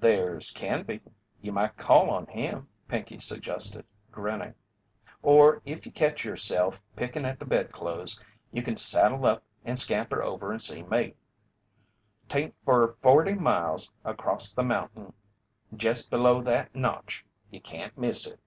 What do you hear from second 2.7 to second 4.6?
Pinkey suggested, grinning.